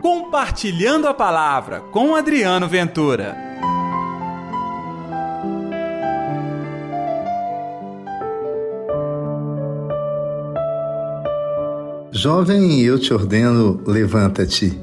Compartilhando 0.00 1.08
a 1.08 1.14
Palavra 1.14 1.80
com 1.80 2.14
Adriano 2.14 2.68
Ventura. 2.68 3.36
Jovem, 12.12 12.80
eu 12.80 12.98
te 12.98 13.12
ordeno, 13.12 13.82
levanta-te. 13.86 14.78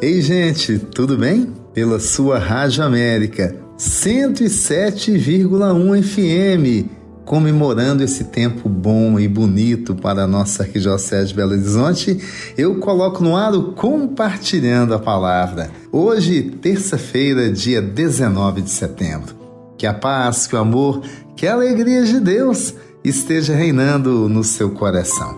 Ei, 0.00 0.20
gente, 0.20 0.78
tudo 0.78 1.16
bem? 1.16 1.52
Pela 1.72 1.98
sua 1.98 2.38
Rádio 2.38 2.84
América 2.84 3.56
107,1 3.78 6.02
FM 6.02 7.03
comemorando 7.24 8.02
esse 8.02 8.24
tempo 8.24 8.68
bom 8.68 9.18
e 9.18 9.26
bonito 9.26 9.94
para 9.94 10.24
a 10.24 10.26
nossa 10.26 10.62
Arquidiocese 10.62 11.28
de 11.28 11.34
Belo 11.34 11.52
Horizonte, 11.52 12.18
eu 12.56 12.76
coloco 12.76 13.22
no 13.22 13.36
ar 13.36 13.54
o 13.54 13.72
Compartilhando 13.72 14.94
a 14.94 14.98
Palavra. 14.98 15.70
Hoje, 15.90 16.42
terça-feira, 16.42 17.50
dia 17.50 17.80
19 17.80 18.62
de 18.62 18.70
setembro. 18.70 19.34
Que 19.78 19.86
a 19.86 19.94
paz, 19.94 20.46
que 20.46 20.54
o 20.54 20.58
amor, 20.58 21.02
que 21.34 21.46
a 21.46 21.54
alegria 21.54 22.04
de 22.04 22.20
Deus 22.20 22.74
esteja 23.02 23.54
reinando 23.54 24.28
no 24.28 24.44
seu 24.44 24.70
coração. 24.70 25.36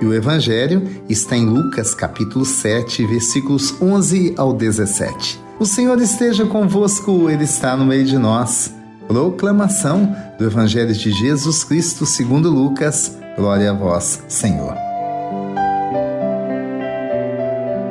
E 0.00 0.04
o 0.04 0.12
Evangelho 0.12 0.82
está 1.08 1.36
em 1.36 1.46
Lucas 1.46 1.94
capítulo 1.94 2.44
7, 2.44 3.06
versículos 3.06 3.74
11 3.80 4.34
ao 4.36 4.52
17. 4.52 5.41
O 5.62 5.64
Senhor 5.64 5.96
esteja 6.02 6.44
convosco, 6.44 7.30
Ele 7.30 7.44
está 7.44 7.76
no 7.76 7.86
meio 7.86 8.04
de 8.04 8.18
nós. 8.18 8.74
Proclamação 9.06 10.12
do 10.36 10.44
Evangelho 10.44 10.92
de 10.92 11.12
Jesus 11.12 11.62
Cristo 11.62 12.04
segundo 12.04 12.50
Lucas. 12.50 13.16
Glória 13.36 13.70
a 13.70 13.72
vós, 13.72 14.24
Senhor. 14.26 14.74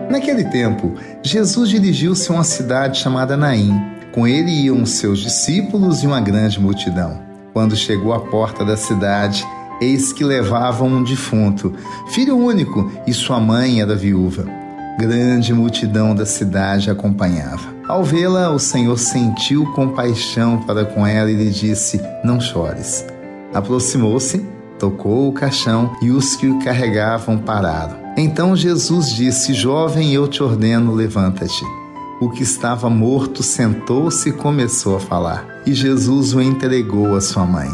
Naquele 0.09 0.43
tempo, 0.49 0.95
Jesus 1.23 1.69
dirigiu-se 1.69 2.29
a 2.29 2.35
uma 2.35 2.43
cidade 2.43 2.99
chamada 2.99 3.37
Naim. 3.37 3.81
Com 4.11 4.27
ele 4.27 4.51
iam 4.51 4.85
seus 4.85 5.19
discípulos 5.19 6.03
e 6.03 6.07
uma 6.07 6.19
grande 6.19 6.59
multidão. 6.59 7.21
Quando 7.53 7.73
chegou 7.77 8.11
à 8.11 8.19
porta 8.19 8.65
da 8.65 8.75
cidade, 8.75 9.47
eis 9.79 10.11
que 10.11 10.25
levavam 10.25 10.89
um 10.89 11.03
defunto, 11.05 11.73
filho 12.09 12.37
único, 12.37 12.91
e 13.07 13.13
sua 13.13 13.39
mãe 13.39 13.79
era 13.79 13.95
viúva. 13.95 14.60
Grande 14.99 15.53
multidão 15.53 16.13
da 16.13 16.25
cidade 16.25 16.89
acompanhava. 16.89 17.73
Ao 17.87 18.03
vê-la, 18.03 18.51
o 18.51 18.59
Senhor 18.59 18.97
sentiu 18.97 19.65
compaixão 19.73 20.61
para 20.61 20.85
com 20.85 21.05
ela 21.05 21.31
e 21.31 21.35
lhe 21.35 21.49
disse: 21.49 22.01
Não 22.23 22.39
chores. 22.39 23.05
Aproximou-se, 23.53 24.45
tocou 24.77 25.27
o 25.27 25.33
caixão 25.33 25.91
e 26.01 26.09
os 26.11 26.35
que 26.35 26.47
o 26.47 26.59
carregavam 26.59 27.37
pararam. 27.37 27.97
Então 28.17 28.55
Jesus 28.55 29.13
disse: 29.13 29.53
Jovem, 29.53 30.13
eu 30.13 30.27
te 30.27 30.43
ordeno, 30.43 30.93
levanta-te. 30.93 31.65
O 32.19 32.29
que 32.29 32.43
estava 32.43 32.89
morto 32.89 33.41
sentou-se 33.41 34.29
e 34.29 34.33
começou 34.33 34.95
a 34.95 34.99
falar. 34.99 35.45
E 35.65 35.73
Jesus 35.73 36.33
o 36.33 36.41
entregou 36.41 37.15
à 37.15 37.21
sua 37.21 37.45
mãe. 37.45 37.69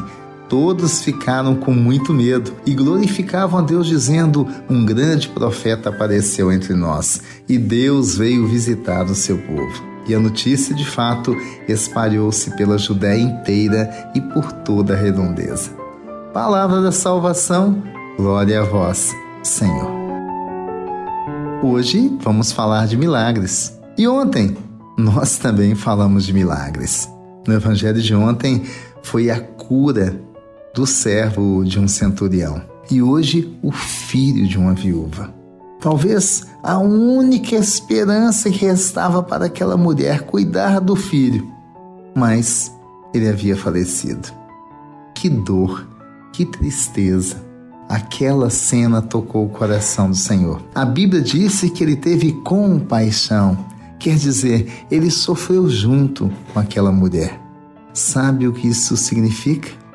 Todos 0.49 1.01
ficaram 1.01 1.55
com 1.55 1.73
muito 1.73 2.13
medo 2.13 2.53
e 2.65 2.73
glorificavam 2.73 3.59
a 3.59 3.63
Deus, 3.63 3.85
dizendo: 3.85 4.47
Um 4.69 4.85
grande 4.85 5.27
profeta 5.29 5.89
apareceu 5.89 6.51
entre 6.51 6.73
nós 6.73 7.21
e 7.49 7.57
Deus 7.57 8.17
veio 8.17 8.47
visitar 8.47 9.05
o 9.05 9.15
seu 9.15 9.37
povo. 9.37 9.83
E 10.07 10.15
a 10.15 10.19
notícia, 10.19 10.73
de 10.73 10.85
fato, 10.85 11.35
espalhou-se 11.67 12.55
pela 12.55 12.77
Judéia 12.77 13.19
inteira 13.19 14.11
e 14.15 14.21
por 14.21 14.51
toda 14.53 14.93
a 14.93 14.97
redondeza. 14.97 15.71
Palavra 16.33 16.81
da 16.81 16.93
salvação, 16.93 17.83
glória 18.15 18.61
a 18.61 18.63
vós, 18.63 19.13
Senhor. 19.43 19.91
Hoje 21.61 22.09
vamos 22.21 22.53
falar 22.53 22.87
de 22.87 22.95
milagres. 22.95 23.77
E 23.97 24.07
ontem 24.07 24.55
nós 24.97 25.37
também 25.37 25.75
falamos 25.75 26.25
de 26.25 26.31
milagres. 26.31 27.09
No 27.45 27.53
evangelho 27.53 28.01
de 28.01 28.15
ontem 28.15 28.63
foi 29.03 29.29
a 29.29 29.41
cura 29.41 30.21
do 30.77 30.85
servo 30.85 31.65
de 31.65 31.79
um 31.79 31.87
centurião 31.87 32.61
e 32.91 33.01
hoje 33.01 33.57
o 33.63 33.71
filho 33.71 34.45
de 34.47 34.59
uma 34.59 34.75
viúva. 34.75 35.33
Talvez 35.81 36.45
a 36.61 36.77
única 36.77 37.55
esperança 37.55 38.47
que 38.51 38.59
restava 38.59 39.23
para 39.23 39.45
aquela 39.45 39.75
mulher 39.75 40.21
cuidar 40.21 40.79
do 40.79 40.95
filho, 40.95 41.51
mas 42.15 42.71
ele 43.11 43.27
havia 43.27 43.57
falecido. 43.57 44.31
Que 45.15 45.27
dor, 45.27 45.87
que 46.31 46.45
tristeza. 46.45 47.43
Aquela 47.89 48.51
cena 48.51 49.01
tocou 49.01 49.47
o 49.47 49.49
coração 49.49 50.11
do 50.11 50.15
Senhor. 50.15 50.61
A 50.75 50.85
Bíblia 50.85 51.23
disse 51.23 51.71
que 51.71 51.83
ele 51.83 51.95
teve 51.95 52.33
compaixão, 52.43 53.65
quer 53.97 54.15
dizer, 54.15 54.85
ele 54.91 55.09
sofreu 55.09 55.67
junto 55.67 56.31
com 56.53 56.59
aquela 56.59 56.91
mulher. 56.91 57.41
Sabe 57.95 58.47
o 58.47 58.53
que 58.53 58.67
isso 58.67 58.95
significa? 58.95 59.86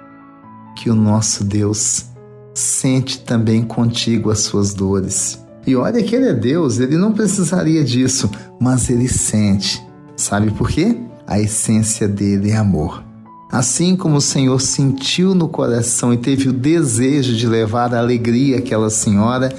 Que 0.75 0.91
o 0.91 0.95
nosso 0.95 1.45
Deus 1.45 2.07
sente 2.55 3.21
também 3.21 3.63
contigo 3.63 4.31
as 4.31 4.41
suas 4.41 4.75
dores. 4.75 5.43
E 5.67 5.77
olha 5.77 6.03
que 6.03 6.15
Ele 6.15 6.29
é 6.29 6.35
Deus, 6.35 6.79
Ele 6.79 6.97
não 6.97 7.13
precisaria 7.13 7.85
disso, 7.85 8.31
mas 8.61 8.91
Ele 8.91 9.09
sente. 9.09 9.83
Sabe 10.17 10.51
por 10.51 10.69
quê? 10.69 10.97
A 11.27 11.41
essência 11.41 12.09
dele 12.09 12.51
é 12.51 12.57
amor. 12.57 13.03
Assim 13.51 13.95
como 13.95 14.17
o 14.17 14.21
Senhor 14.21 14.61
sentiu 14.61 15.35
no 15.35 15.47
coração 15.47 16.13
e 16.13 16.17
teve 16.17 16.49
o 16.49 16.53
desejo 16.53 17.35
de 17.35 17.47
levar 17.47 17.95
a 17.95 17.99
alegria 17.99 18.59
àquela 18.59 18.89
senhora, 18.89 19.55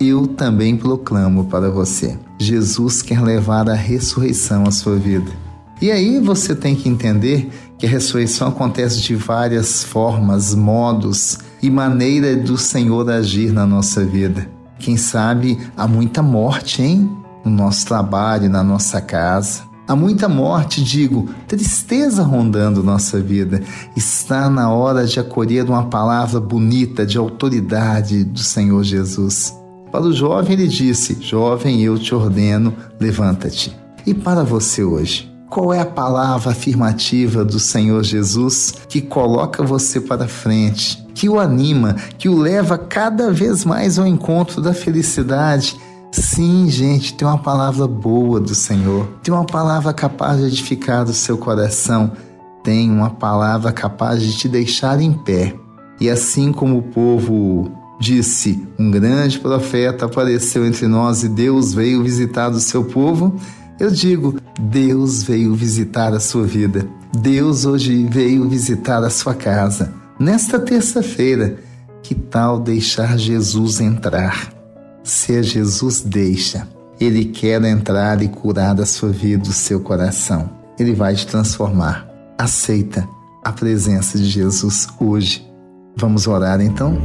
eu 0.00 0.26
também 0.26 0.76
proclamo 0.76 1.44
para 1.44 1.70
você. 1.70 2.16
Jesus 2.38 3.02
quer 3.02 3.20
levar 3.20 3.68
a 3.68 3.74
ressurreição 3.74 4.64
à 4.64 4.70
sua 4.70 4.96
vida. 4.96 5.30
E 5.80 5.90
aí 5.90 6.18
você 6.20 6.54
tem 6.54 6.74
que 6.74 6.88
entender 6.88 7.50
que 7.78 7.86
a 7.86 7.88
ressurreição 7.88 8.48
acontece 8.48 9.00
de 9.00 9.14
várias 9.14 9.82
formas, 9.82 10.54
modos 10.54 11.38
e 11.62 11.70
maneira 11.70 12.36
do 12.36 12.56
Senhor 12.56 13.10
agir 13.10 13.52
na 13.52 13.66
nossa 13.66 14.04
vida. 14.04 14.48
Quem 14.78 14.96
sabe 14.96 15.58
há 15.76 15.86
muita 15.86 16.22
morte, 16.22 16.82
hein? 16.82 17.10
No 17.44 17.50
nosso 17.50 17.86
trabalho, 17.86 18.48
na 18.48 18.62
nossa 18.62 19.00
casa. 19.00 19.62
Há 19.86 19.94
muita 19.94 20.28
morte, 20.28 20.82
digo, 20.82 21.28
tristeza 21.46 22.22
rondando 22.22 22.82
nossa 22.82 23.20
vida. 23.20 23.62
Está 23.94 24.48
na 24.48 24.70
hora 24.70 25.06
de 25.06 25.20
acolher 25.20 25.64
uma 25.64 25.84
palavra 25.84 26.40
bonita 26.40 27.04
de 27.04 27.18
autoridade 27.18 28.24
do 28.24 28.38
Senhor 28.38 28.82
Jesus. 28.82 29.54
Para 29.92 30.04
o 30.04 30.12
jovem, 30.12 30.54
ele 30.54 30.68
disse: 30.68 31.18
Jovem, 31.20 31.82
eu 31.82 31.98
te 31.98 32.14
ordeno, 32.14 32.74
levanta-te. 32.98 33.76
E 34.06 34.14
para 34.14 34.42
você 34.42 34.82
hoje? 34.82 35.33
Qual 35.54 35.72
é 35.72 35.78
a 35.78 35.86
palavra 35.86 36.50
afirmativa 36.50 37.44
do 37.44 37.60
Senhor 37.60 38.02
Jesus 38.02 38.74
que 38.88 39.00
coloca 39.00 39.62
você 39.62 40.00
para 40.00 40.26
frente, 40.26 41.00
que 41.14 41.28
o 41.28 41.38
anima, 41.38 41.94
que 42.18 42.28
o 42.28 42.36
leva 42.36 42.76
cada 42.76 43.30
vez 43.30 43.64
mais 43.64 43.96
ao 43.96 44.04
encontro 44.04 44.60
da 44.60 44.74
felicidade? 44.74 45.76
Sim, 46.10 46.68
gente, 46.68 47.14
tem 47.14 47.26
uma 47.26 47.38
palavra 47.38 47.86
boa 47.86 48.40
do 48.40 48.52
Senhor, 48.52 49.06
tem 49.22 49.32
uma 49.32 49.44
palavra 49.44 49.92
capaz 49.92 50.40
de 50.40 50.46
edificar 50.46 51.04
o 51.04 51.14
seu 51.14 51.38
coração, 51.38 52.10
tem 52.64 52.90
uma 52.90 53.10
palavra 53.10 53.70
capaz 53.70 54.20
de 54.22 54.36
te 54.36 54.48
deixar 54.48 55.00
em 55.00 55.12
pé. 55.12 55.54
E 56.00 56.10
assim 56.10 56.50
como 56.50 56.78
o 56.78 56.82
povo 56.82 57.70
disse, 58.00 58.66
um 58.76 58.90
grande 58.90 59.38
profeta 59.38 60.06
apareceu 60.06 60.66
entre 60.66 60.88
nós 60.88 61.22
e 61.22 61.28
Deus 61.28 61.72
veio 61.72 62.02
visitar 62.02 62.50
o 62.50 62.58
seu 62.58 62.82
povo, 62.82 63.36
eu 63.78 63.90
digo, 63.90 64.40
Deus 64.60 65.22
veio 65.22 65.54
visitar 65.54 66.12
a 66.12 66.20
sua 66.20 66.44
vida. 66.44 66.86
Deus 67.12 67.64
hoje 67.64 68.06
veio 68.06 68.48
visitar 68.48 69.02
a 69.02 69.10
sua 69.10 69.34
casa. 69.34 69.92
Nesta 70.18 70.58
terça-feira, 70.58 71.56
que 72.02 72.14
tal 72.14 72.60
deixar 72.60 73.18
Jesus 73.18 73.80
entrar? 73.80 74.52
Se 75.02 75.42
Jesus 75.42 76.00
deixa, 76.00 76.68
Ele 77.00 77.26
quer 77.26 77.62
entrar 77.64 78.22
e 78.22 78.28
curar 78.28 78.80
a 78.80 78.86
sua 78.86 79.10
vida, 79.10 79.48
o 79.48 79.52
seu 79.52 79.80
coração. 79.80 80.50
Ele 80.78 80.92
vai 80.92 81.14
te 81.14 81.26
transformar. 81.26 82.08
Aceita 82.38 83.08
a 83.44 83.52
presença 83.52 84.18
de 84.18 84.24
Jesus 84.24 84.88
hoje. 84.98 85.46
Vamos 85.96 86.26
orar 86.26 86.60
então? 86.60 86.98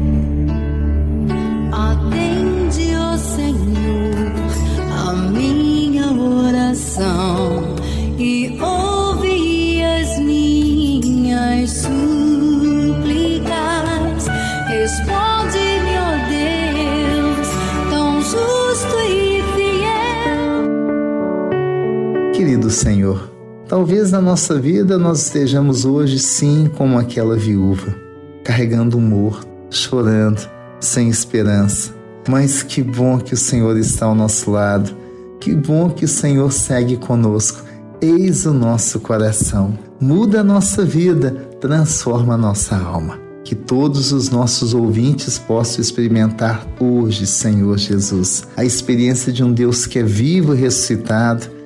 Querido 22.69 22.83
Senhor, 22.83 23.31
talvez 23.67 24.11
na 24.11 24.21
nossa 24.21 24.59
vida 24.59 24.95
nós 24.95 25.23
estejamos 25.23 25.85
hoje 25.85 26.19
sim 26.19 26.69
como 26.77 26.99
aquela 26.99 27.35
viúva, 27.35 27.95
carregando 28.43 28.95
um 28.95 29.01
morto, 29.01 29.47
chorando, 29.71 30.47
sem 30.79 31.09
esperança. 31.09 31.91
Mas 32.27 32.61
que 32.61 32.83
bom 32.83 33.17
que 33.17 33.33
o 33.33 33.37
Senhor 33.37 33.75
está 33.75 34.05
ao 34.05 34.13
nosso 34.13 34.51
lado. 34.51 34.95
Que 35.39 35.55
bom 35.55 35.89
que 35.89 36.05
o 36.05 36.07
Senhor 36.07 36.51
segue 36.51 36.95
conosco. 36.95 37.63
Eis 37.99 38.45
o 38.45 38.53
nosso 38.53 38.99
coração. 38.99 39.75
Muda 39.99 40.41
a 40.41 40.43
nossa 40.43 40.85
vida, 40.85 41.31
transforma 41.59 42.35
a 42.35 42.37
nossa 42.37 42.77
alma. 42.77 43.19
Que 43.43 43.55
todos 43.55 44.11
os 44.11 44.29
nossos 44.29 44.75
ouvintes 44.75 45.39
possam 45.39 45.81
experimentar 45.81 46.67
hoje, 46.79 47.25
Senhor 47.25 47.79
Jesus, 47.79 48.43
a 48.55 48.63
experiência 48.63 49.33
de 49.33 49.43
um 49.43 49.51
Deus 49.51 49.87
que 49.87 49.97
é 49.97 50.03
vivo 50.03 50.53
e 50.53 50.57
ressuscitado, 50.57 51.57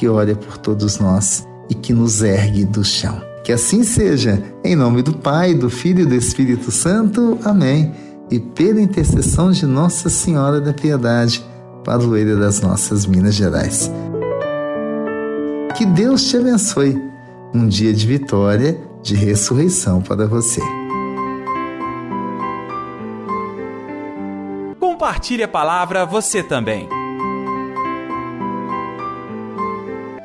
que 0.00 0.08
olha 0.08 0.34
por 0.34 0.56
todos 0.56 0.98
nós 0.98 1.46
e 1.68 1.74
que 1.74 1.92
nos 1.92 2.22
ergue 2.22 2.64
do 2.64 2.82
chão. 2.82 3.20
Que 3.44 3.52
assim 3.52 3.84
seja, 3.84 4.42
em 4.64 4.74
nome 4.74 5.02
do 5.02 5.12
Pai, 5.12 5.52
do 5.52 5.68
Filho 5.68 6.04
e 6.04 6.06
do 6.06 6.14
Espírito 6.14 6.70
Santo. 6.70 7.38
Amém. 7.44 7.92
E 8.30 8.40
pela 8.40 8.80
intercessão 8.80 9.50
de 9.50 9.66
Nossa 9.66 10.08
Senhora 10.08 10.58
da 10.58 10.72
Piedade, 10.72 11.44
padroeira 11.84 12.34
das 12.34 12.62
nossas 12.62 13.04
Minas 13.04 13.34
Gerais. 13.34 13.92
Que 15.76 15.84
Deus 15.84 16.24
te 16.30 16.38
abençoe. 16.38 16.98
Um 17.52 17.68
dia 17.68 17.92
de 17.92 18.06
vitória, 18.06 18.80
de 19.02 19.14
ressurreição 19.14 20.00
para 20.00 20.26
você. 20.26 20.62
Compartilhe 24.78 25.42
a 25.42 25.48
palavra 25.48 26.06
você 26.06 26.42
também. 26.42 26.88